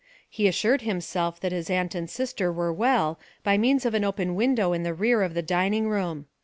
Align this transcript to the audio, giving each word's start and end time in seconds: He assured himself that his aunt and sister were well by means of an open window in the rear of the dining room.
He 0.27 0.47
assured 0.47 0.81
himself 0.81 1.39
that 1.41 1.51
his 1.51 1.69
aunt 1.69 1.93
and 1.93 2.09
sister 2.09 2.51
were 2.51 2.73
well 2.73 3.19
by 3.43 3.55
means 3.55 3.85
of 3.85 3.93
an 3.93 4.03
open 4.03 4.33
window 4.33 4.73
in 4.73 4.81
the 4.81 4.95
rear 4.95 5.21
of 5.21 5.35
the 5.35 5.43
dining 5.43 5.87
room. 5.87 6.25